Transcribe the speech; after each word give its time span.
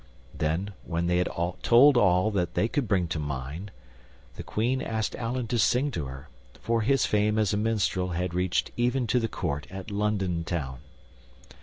Then, 0.33 0.71
when 0.83 1.05
they 1.05 1.19
had 1.19 1.29
told 1.61 1.95
all 1.95 2.31
that 2.31 2.55
they 2.55 2.67
could 2.67 2.87
bring 2.87 3.07
to 3.09 3.19
mind, 3.19 3.69
the 4.35 4.41
Queen 4.41 4.81
asked 4.81 5.15
Allan 5.15 5.45
to 5.49 5.59
sing 5.59 5.91
to 5.91 6.05
her, 6.05 6.27
for 6.59 6.81
his 6.81 7.05
fame 7.05 7.37
as 7.37 7.53
a 7.53 7.57
minstrel 7.57 8.07
had 8.07 8.33
reached 8.33 8.71
even 8.75 9.05
to 9.05 9.19
the 9.19 9.27
court 9.27 9.67
at 9.69 9.91
London 9.91 10.43
Town. 10.43 10.79